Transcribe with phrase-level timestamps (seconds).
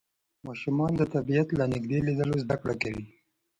[0.47, 3.05] ماشومان د طبیعت له نږدې لیدلو زده کړه کوي